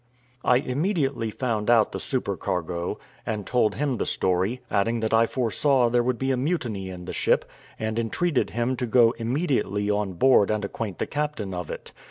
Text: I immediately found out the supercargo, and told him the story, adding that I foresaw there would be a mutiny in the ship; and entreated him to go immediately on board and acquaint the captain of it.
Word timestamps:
I 0.43 0.55
immediately 0.57 1.29
found 1.29 1.69
out 1.69 1.91
the 1.91 1.99
supercargo, 1.99 2.97
and 3.23 3.45
told 3.45 3.75
him 3.75 3.97
the 3.97 4.07
story, 4.07 4.61
adding 4.71 4.99
that 5.01 5.13
I 5.13 5.27
foresaw 5.27 5.91
there 5.91 6.01
would 6.01 6.17
be 6.17 6.31
a 6.31 6.35
mutiny 6.37 6.89
in 6.89 7.05
the 7.05 7.13
ship; 7.13 7.45
and 7.77 7.99
entreated 7.99 8.49
him 8.49 8.75
to 8.77 8.87
go 8.87 9.11
immediately 9.19 9.91
on 9.91 10.13
board 10.13 10.49
and 10.49 10.65
acquaint 10.65 10.97
the 10.97 11.05
captain 11.05 11.53
of 11.53 11.69
it. 11.69 11.91